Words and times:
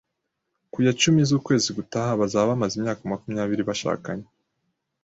Ku 0.71 0.77
ya 0.85 0.91
cumi 1.01 1.21
z'ukwezi 1.29 1.69
gutaha, 1.77 2.11
bazaba 2.21 2.49
bamaze 2.51 2.73
imyaka 2.77 3.01
makumyabiri 3.11 3.63
bashakanye 3.69 4.27